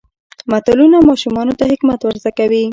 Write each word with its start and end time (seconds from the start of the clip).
متلونه 0.51 0.97
ماشومانو 1.09 1.53
ته 1.59 1.63
حکمت 1.71 1.99
ور 2.03 2.15
زده 2.21 2.31
کوي. 2.37 2.63